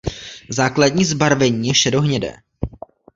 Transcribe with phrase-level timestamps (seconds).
[0.49, 2.33] Základní zbarvení je šedohnědé.